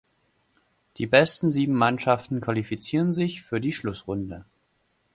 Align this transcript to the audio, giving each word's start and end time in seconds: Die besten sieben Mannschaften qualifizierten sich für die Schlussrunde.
Die 0.97 1.05
besten 1.05 1.51
sieben 1.51 1.75
Mannschaften 1.75 2.41
qualifizierten 2.41 3.13
sich 3.13 3.43
für 3.43 3.61
die 3.61 3.71
Schlussrunde. 3.71 4.45